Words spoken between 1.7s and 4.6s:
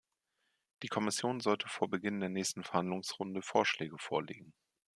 Beginn der nächsten Verhandlungsrunde Vorschläge vorlegen.